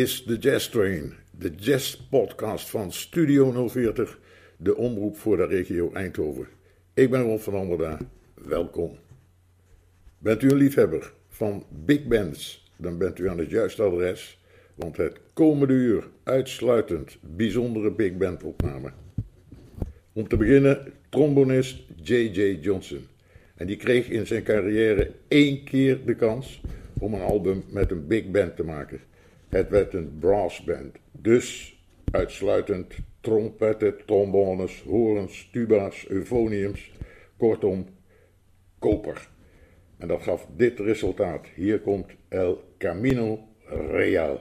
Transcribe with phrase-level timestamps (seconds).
[0.00, 4.18] Is de Jazz Train, de jazz podcast van Studio 040,
[4.56, 6.46] de omroep voor de regio Eindhoven.
[6.94, 7.98] Ik ben Rob van Anderda,
[8.34, 8.98] welkom.
[10.18, 14.40] Bent u een liefhebber van big bands, dan bent u aan het juiste adres,
[14.74, 18.92] want het komende uur uitsluitend bijzondere big band opname.
[20.12, 22.58] Om te beginnen trombonist J.J.
[22.60, 23.06] Johnson.
[23.54, 26.60] En die kreeg in zijn carrière één keer de kans
[26.98, 29.00] om een album met een big band te maken.
[29.50, 31.78] Het werd een brass band, dus
[32.10, 36.92] uitsluitend trompetten, trombones, horens, tuba's, euphoniums,
[37.36, 37.86] kortom,
[38.78, 39.28] koper.
[39.98, 41.46] En dat gaf dit resultaat.
[41.54, 43.48] Hier komt El Camino
[43.90, 44.40] Real.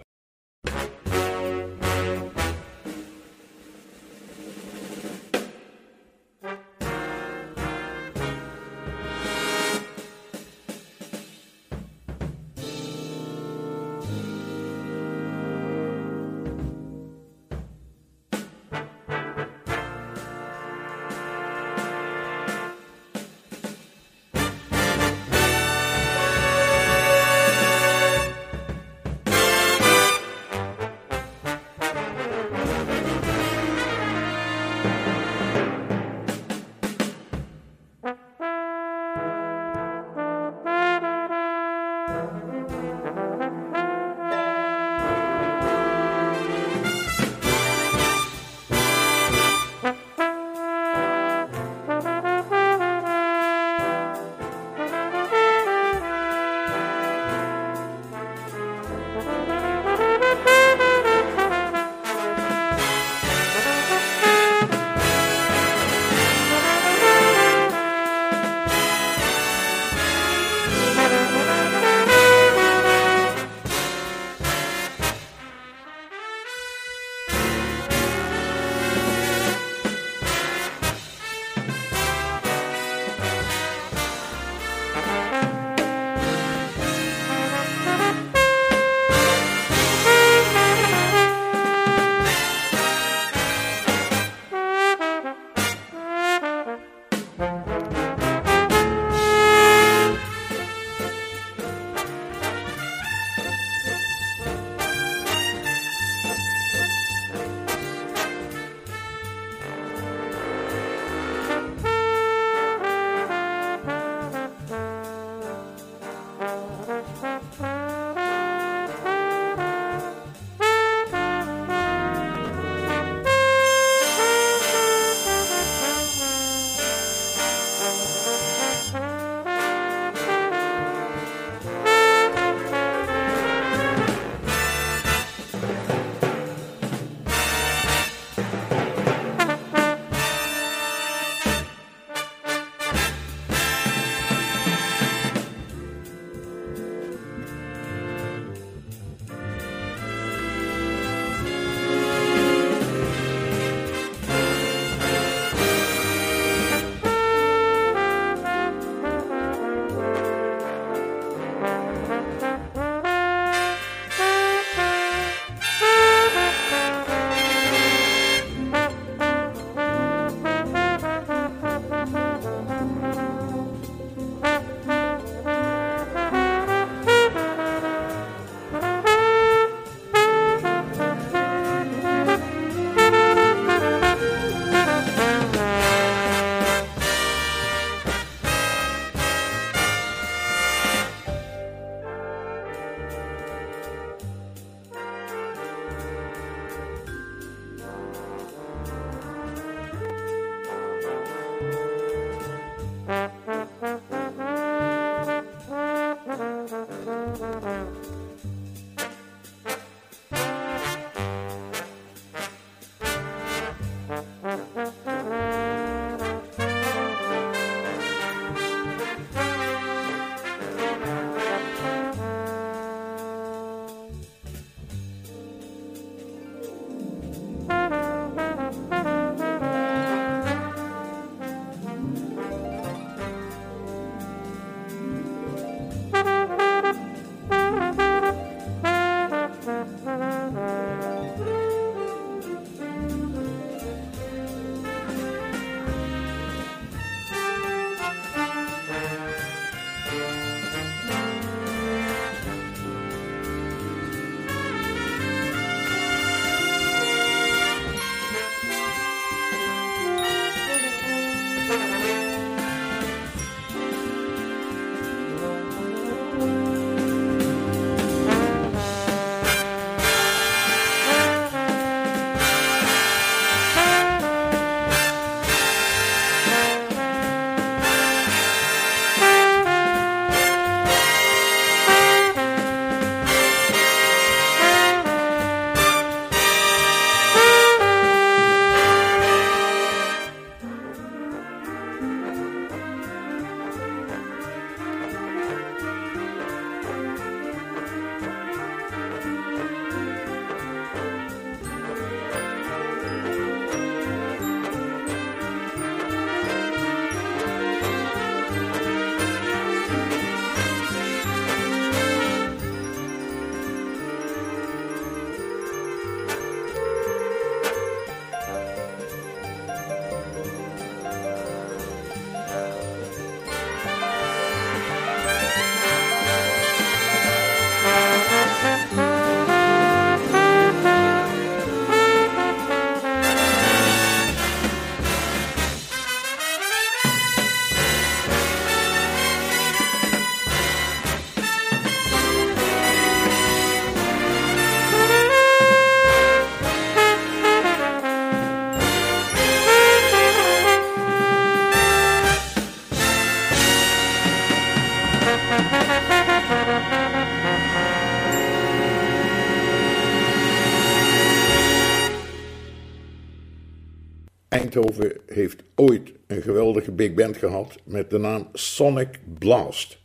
[364.49, 369.99] Eindhoven heeft ooit een geweldige big band gehad met de naam Sonic Blast.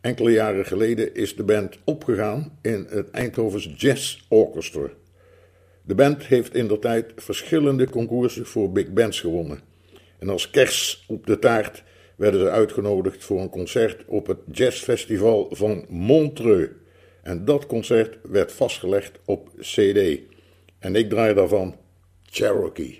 [0.00, 4.88] Enkele jaren geleden is de band opgegaan in het Eindhovens Jazz Orchestra.
[5.82, 9.60] De band heeft in de tijd verschillende concoursen voor big bands gewonnen.
[10.18, 11.82] En als kers op de taart
[12.16, 16.70] werden ze uitgenodigd voor een concert op het jazzfestival van Montreux.
[17.22, 20.18] En dat concert werd vastgelegd op CD.
[20.78, 21.76] En ik draai daarvan
[22.22, 22.96] Cherokee.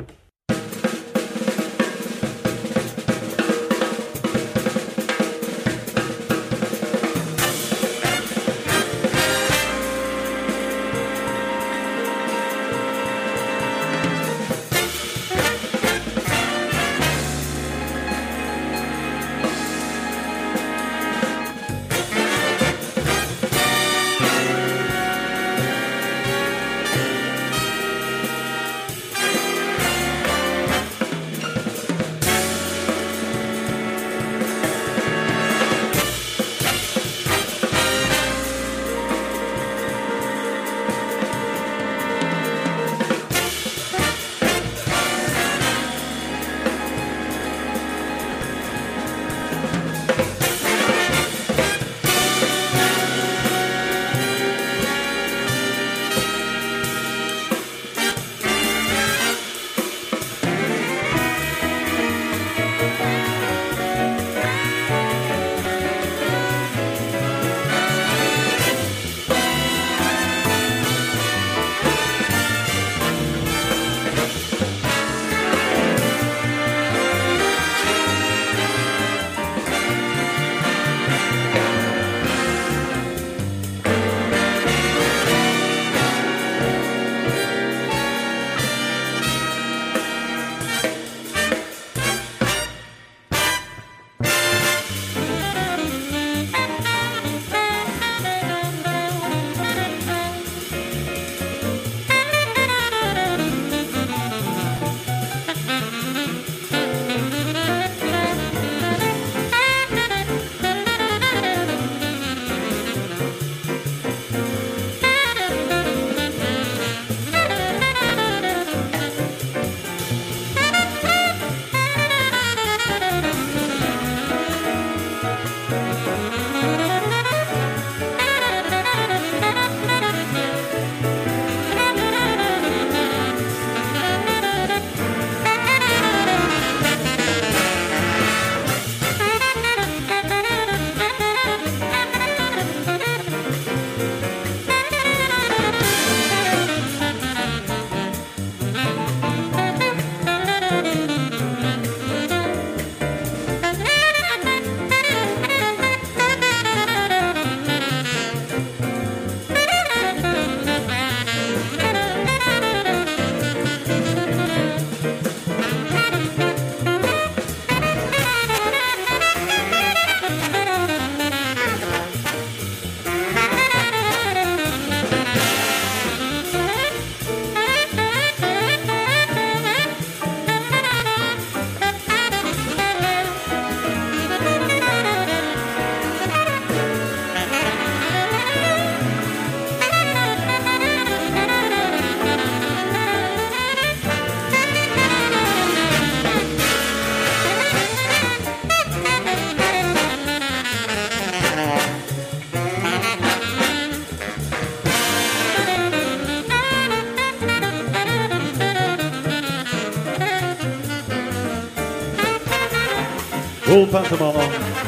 [213.85, 214.35] Phil Pantamon,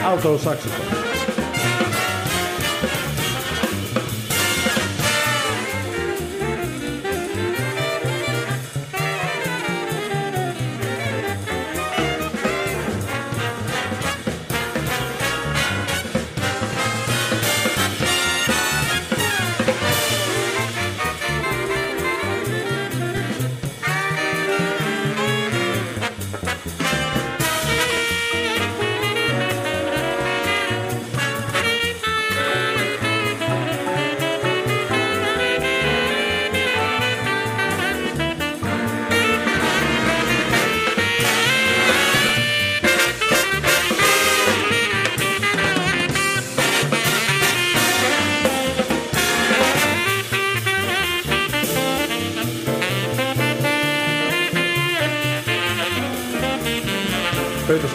[0.00, 1.05] alto saxophone.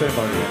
[0.02, 0.51] 对박 이!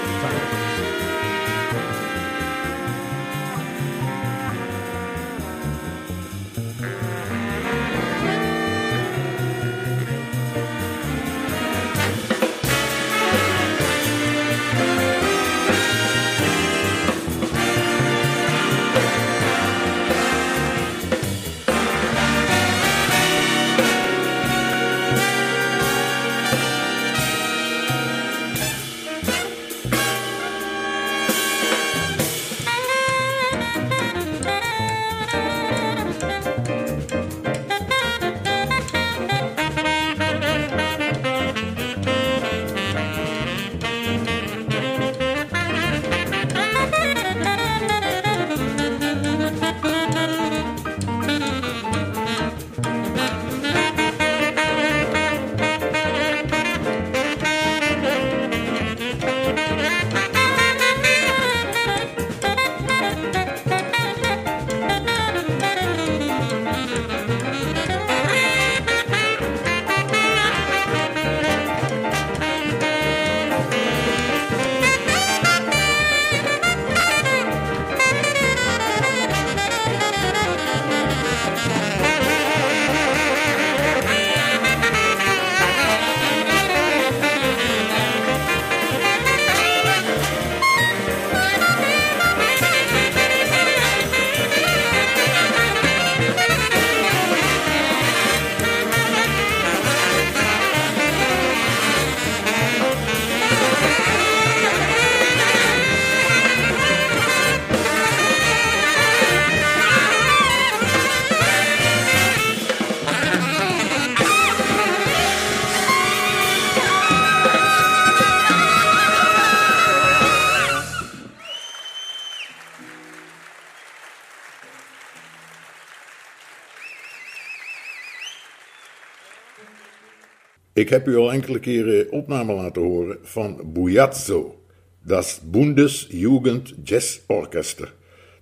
[130.81, 134.61] Ik heb u al enkele keren opnamen laten horen van Bujazzo,
[135.03, 137.93] das Bundesjugend Jazzorchester.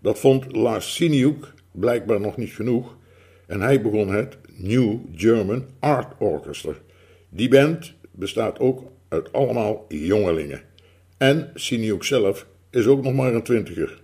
[0.01, 2.97] Dat vond Lars Siniuk blijkbaar nog niet genoeg
[3.47, 6.73] en hij begon het New German Art Orchestra.
[7.29, 10.61] Die band bestaat ook uit allemaal jongelingen.
[11.17, 14.01] En Siniuk zelf is ook nog maar een twintiger.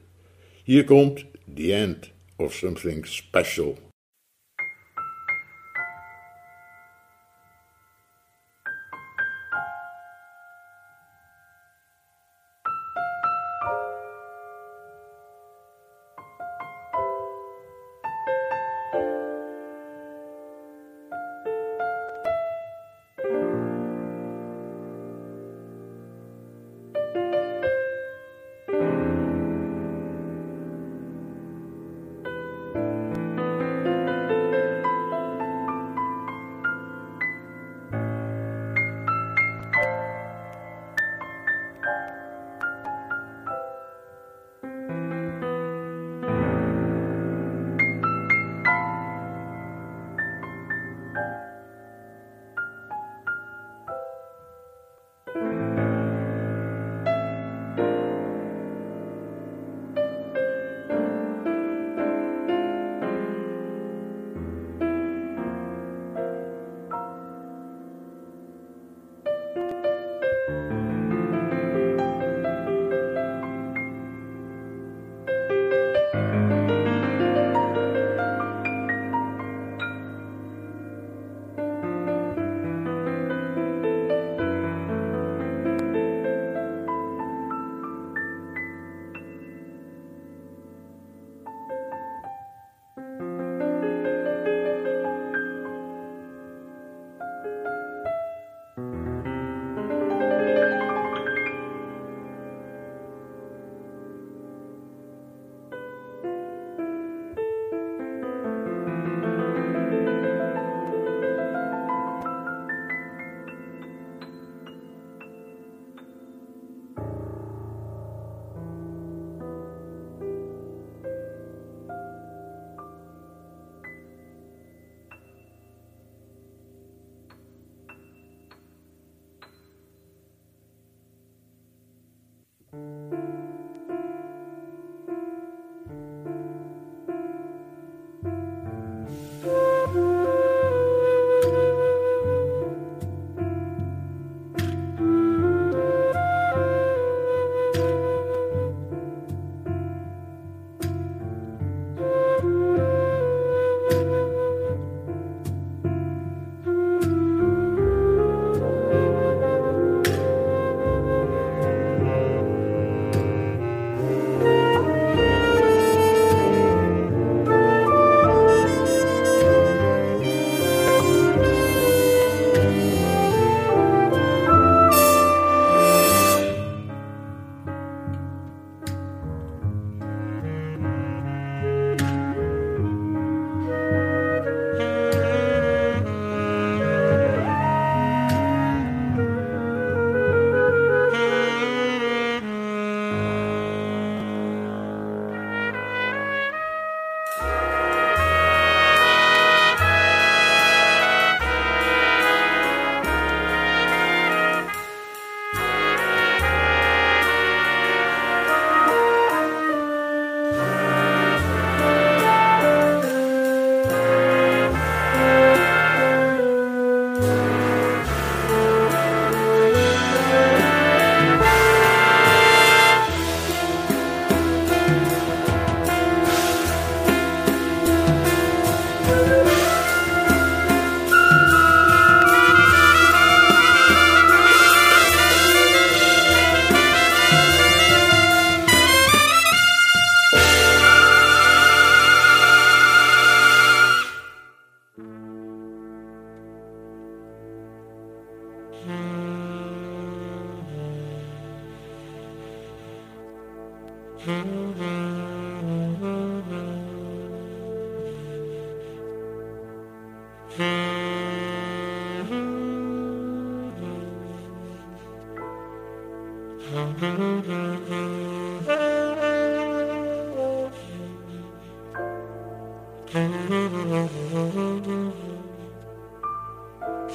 [0.63, 3.85] Hier komt The End of Something Special.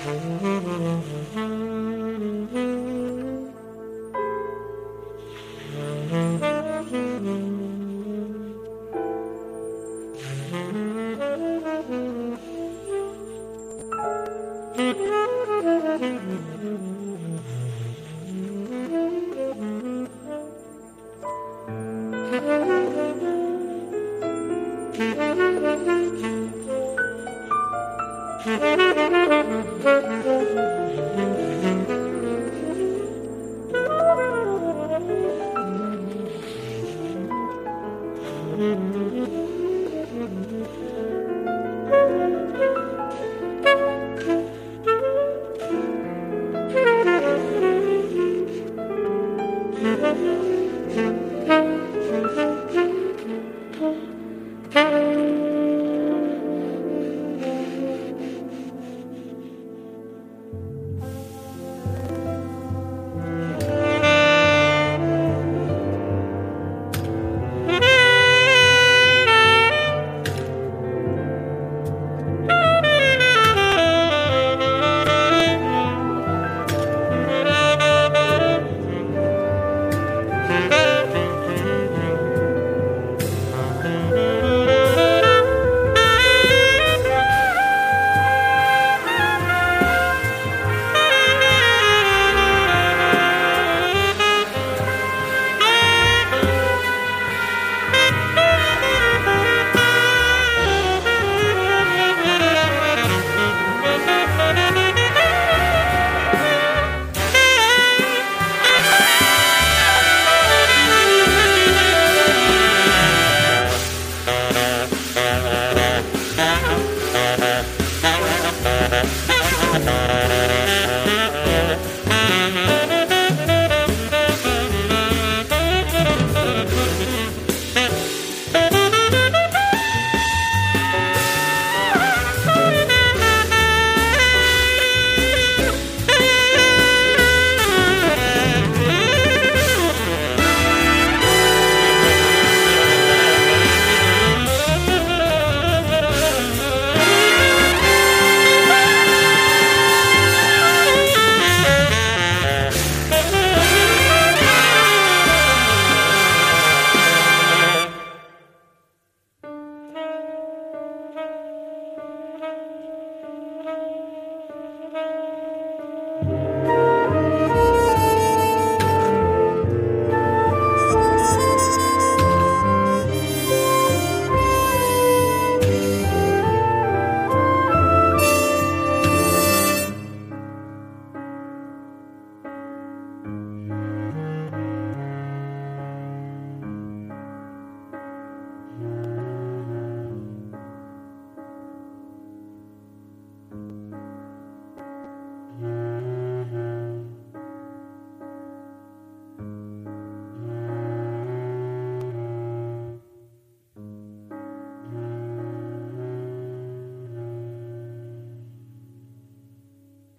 [0.02, 1.49] Mm-hmm.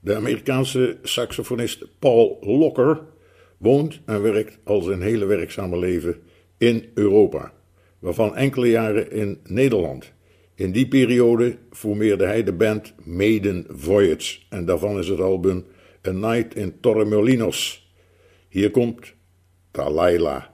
[0.04, 3.02] De Amerikaanse saxofonist Paul Locker
[3.58, 6.16] woont en werkt al zijn hele werkzame leven
[6.58, 7.54] in Europa,
[8.00, 10.14] waarvan enkele jaren in Nederland.
[10.56, 15.66] In die periode formeerde hij de band Maiden Voyage en daarvan is het album
[16.08, 17.92] A Night in Torremolinos.
[18.50, 19.14] Hier komt
[19.72, 20.52] Talaila.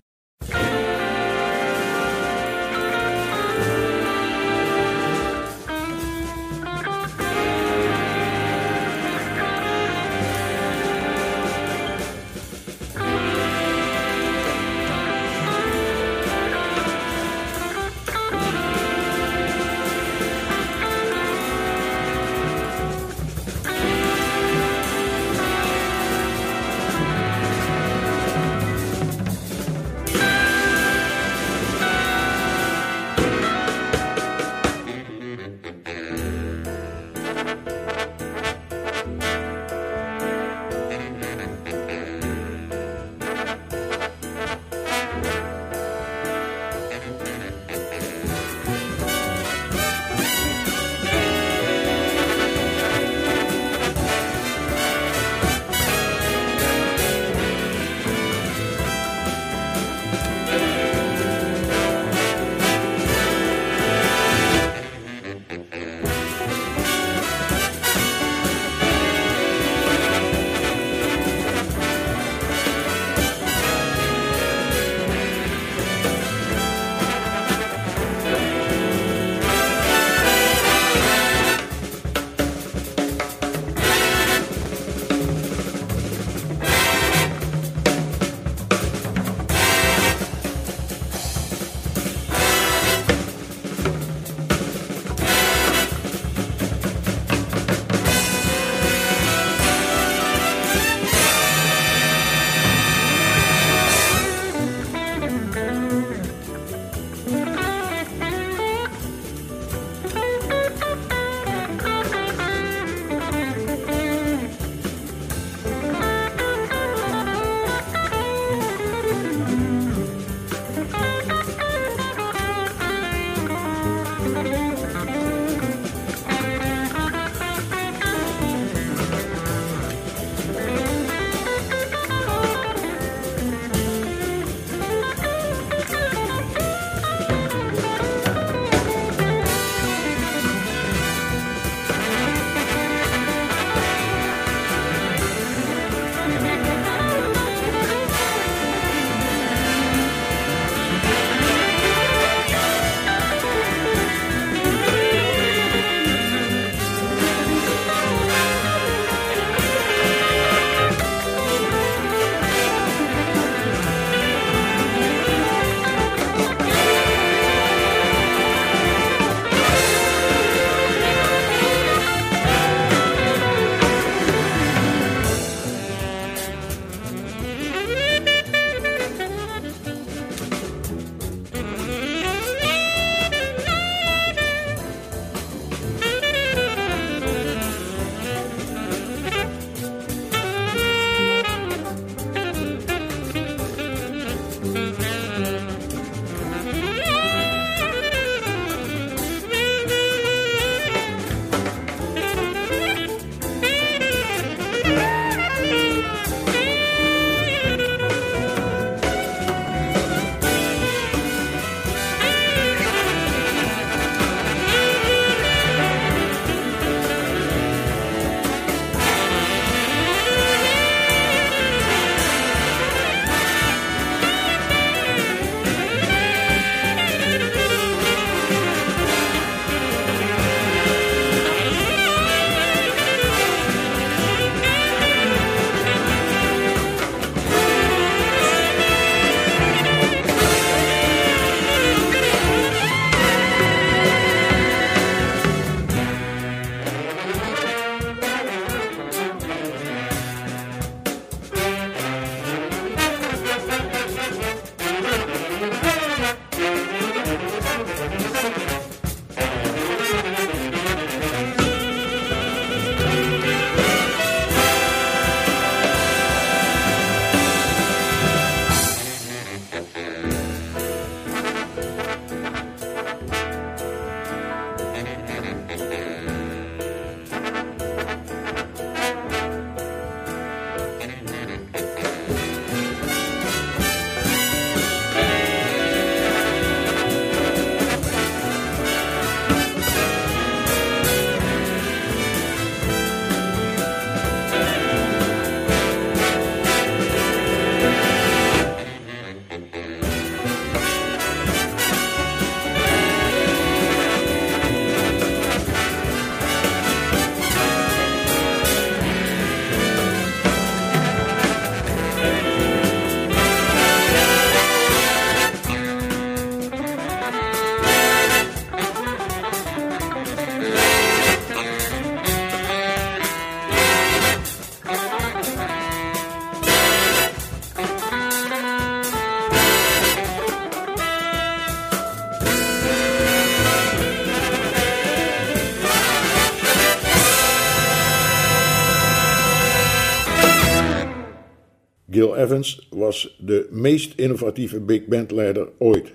[342.38, 346.14] Evans was de meest innovatieve big bandleider ooit.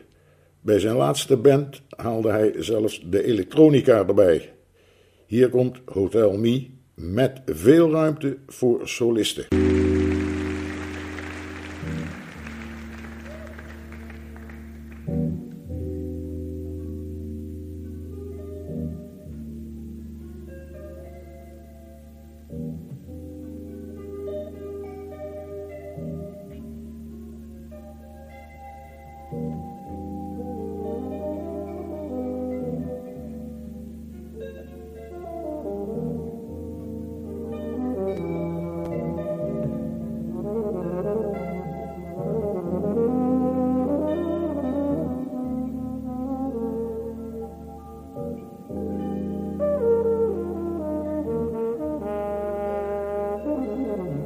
[0.60, 4.52] Bij zijn laatste band haalde hij zelfs de elektronica erbij.
[5.26, 9.46] Hier komt Hotel Me met veel ruimte voor solisten.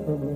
[0.07, 0.36] Thank.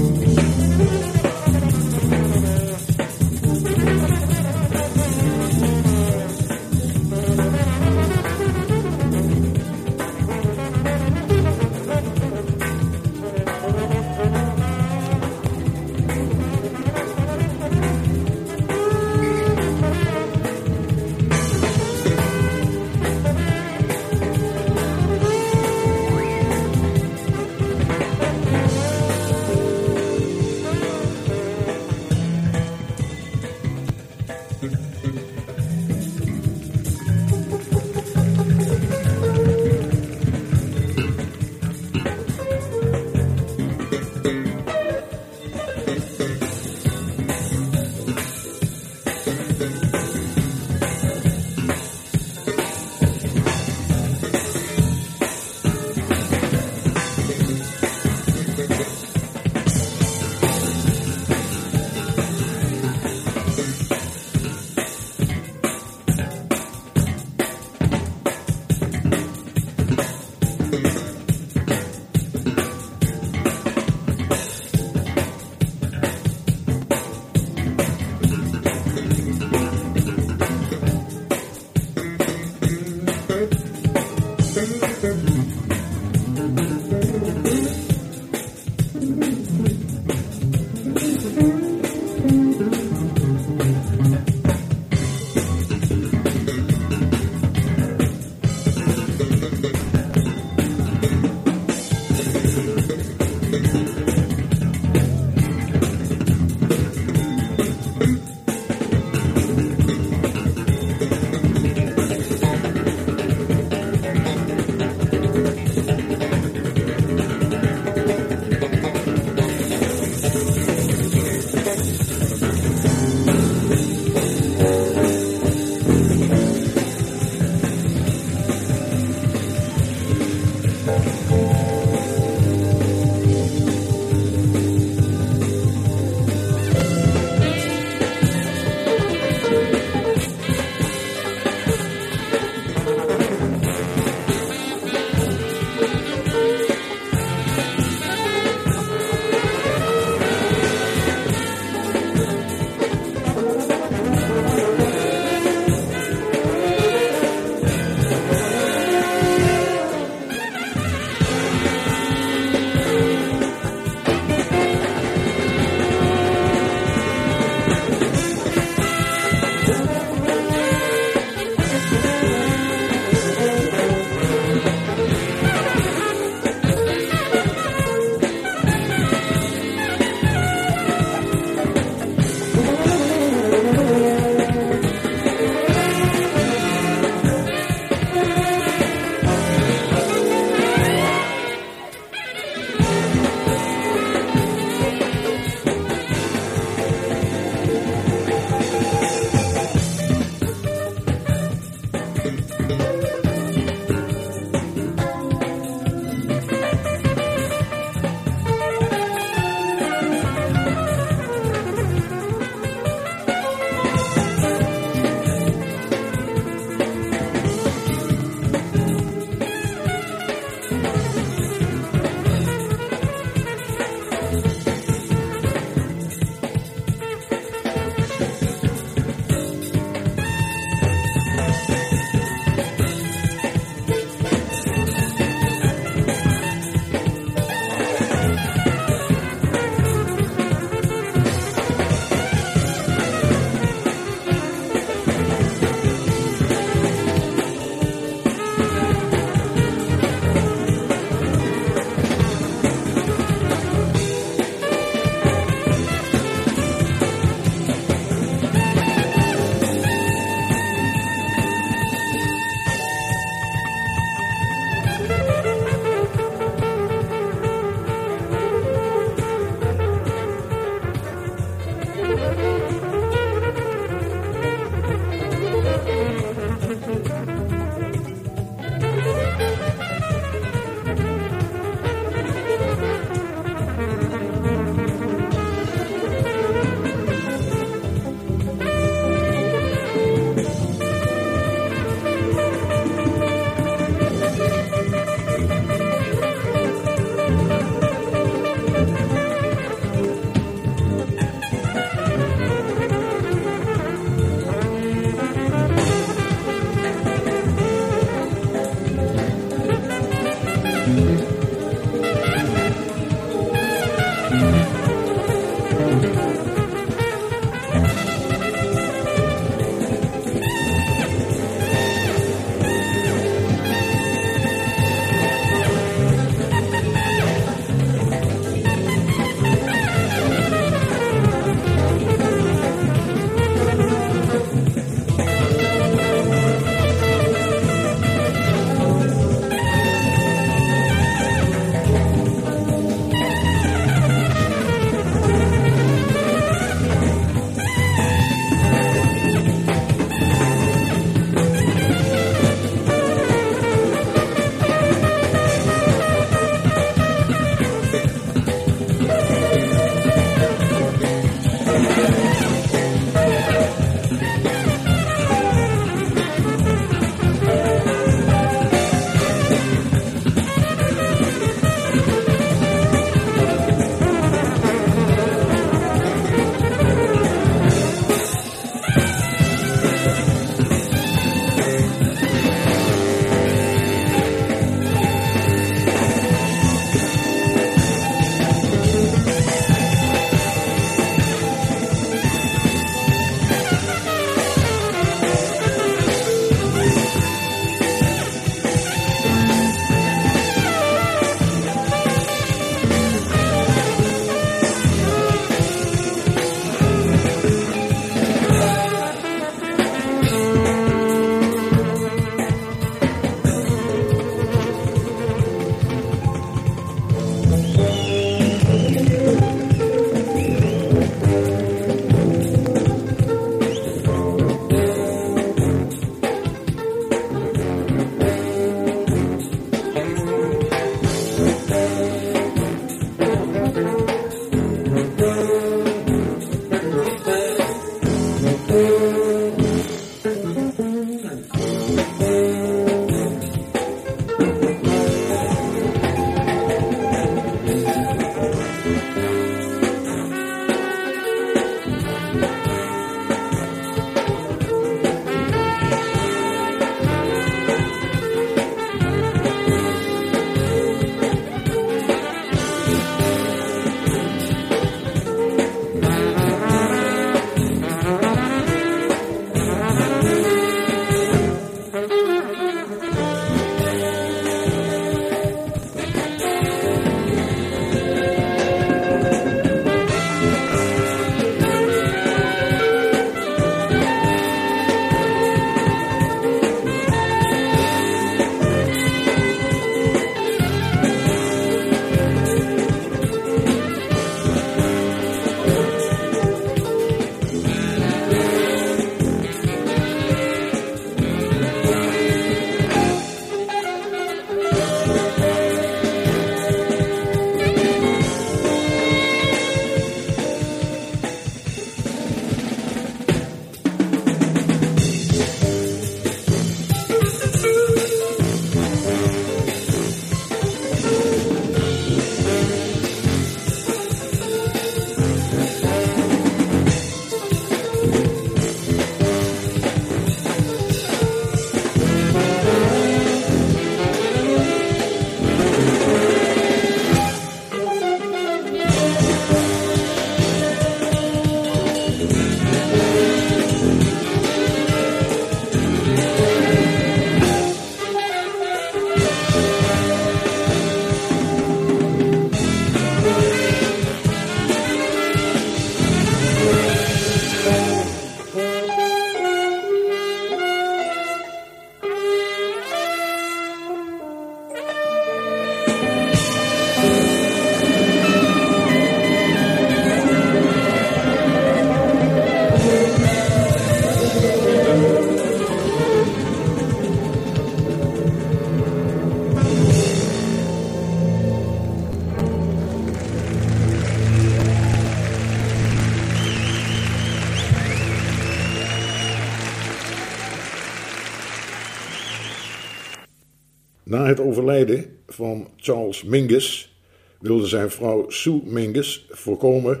[594.56, 596.98] Overlijden van Charles Mingus
[597.40, 600.00] wilde zijn vrouw Sue Mingus voorkomen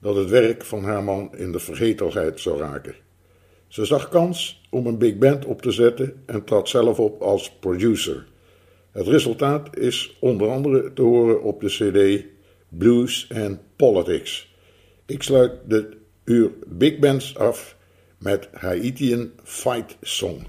[0.00, 2.94] dat het werk van haar man in de vergetelheid zou raken.
[3.68, 7.52] Ze zag kans om een big band op te zetten en trad zelf op als
[7.52, 8.26] producer.
[8.90, 12.26] Het resultaat is onder andere te horen op de CD
[12.68, 14.54] blues en politics.
[15.06, 17.76] Ik sluit de uur big bands af
[18.18, 20.46] met Haitian Fight Song.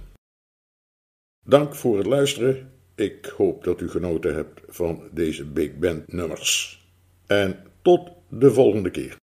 [1.45, 2.72] Dank voor het luisteren.
[2.95, 6.81] Ik hoop dat u genoten hebt van deze big band nummers.
[7.27, 9.21] En tot de volgende keer.